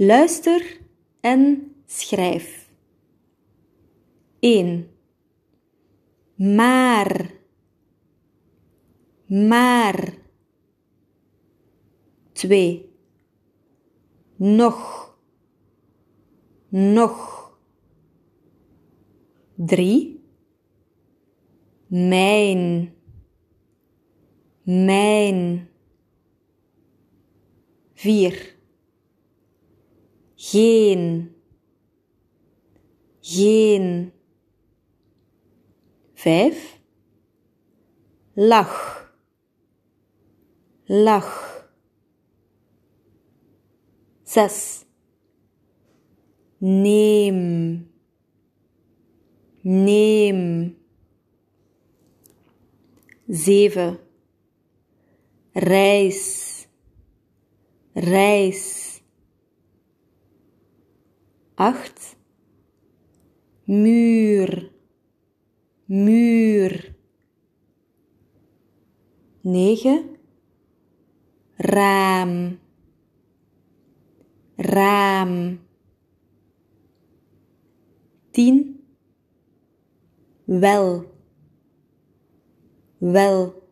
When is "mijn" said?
21.86-22.94, 24.62-25.68